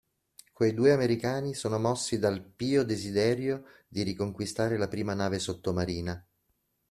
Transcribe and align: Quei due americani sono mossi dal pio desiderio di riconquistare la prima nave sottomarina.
Quei 0.51 0.73
due 0.73 0.93
americani 0.93 1.53
sono 1.53 1.77
mossi 1.77 2.17
dal 2.17 2.41
pio 2.41 2.81
desiderio 2.83 3.65
di 3.87 4.01
riconquistare 4.01 4.75
la 4.79 4.87
prima 4.87 5.13
nave 5.13 5.37
sottomarina. 5.37 6.27